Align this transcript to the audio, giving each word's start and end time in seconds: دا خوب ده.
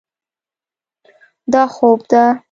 دا 1.53 1.63
خوب 1.75 1.99
ده. 2.11 2.23